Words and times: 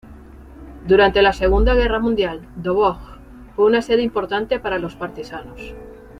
Durante 0.87 1.21
la 1.21 1.31
Segunda 1.31 1.75
Guerra 1.75 1.99
Mundial, 1.99 2.49
Doboj 2.55 2.97
fue 3.55 3.65
una 3.65 3.83
sede 3.83 4.01
importante 4.01 4.59
para 4.59 4.79
los 4.79 4.95
partisanos. 4.95 5.75